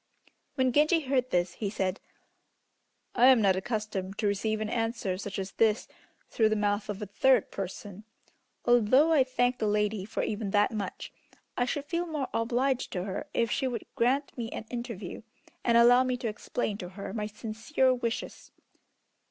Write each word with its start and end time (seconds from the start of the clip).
When 0.55 0.71
Genji 0.71 1.01
heard 1.01 1.29
this, 1.29 1.53
he 1.53 1.69
said: 1.69 1.99
"I 3.13 3.27
am 3.27 3.39
not 3.39 3.55
accustomed 3.55 4.17
to 4.17 4.25
receive 4.25 4.59
an 4.59 4.67
answer 4.67 5.15
such 5.19 5.37
as 5.37 5.51
this 5.51 5.87
through 6.27 6.49
the 6.49 6.55
mouth 6.55 6.89
of 6.89 7.03
a 7.03 7.05
third 7.05 7.51
person. 7.51 8.03
Although 8.65 9.13
I 9.13 9.23
thank 9.23 9.59
the 9.59 9.67
lady 9.67 10.03
for 10.05 10.23
even 10.23 10.49
that 10.49 10.71
much, 10.71 11.13
I 11.55 11.65
should 11.65 11.85
feel 11.85 12.07
more 12.07 12.29
obliged 12.33 12.91
to 12.93 13.03
her 13.03 13.27
if 13.35 13.51
she 13.51 13.67
would 13.67 13.85
grant 13.93 14.35
me 14.35 14.49
an 14.49 14.65
interview, 14.71 15.21
and 15.63 15.77
allow 15.77 16.03
me 16.03 16.17
to 16.17 16.27
explain 16.27 16.79
to 16.79 16.89
her 16.97 17.13
my 17.13 17.27
sincere 17.27 17.93
wishes." 17.93 18.49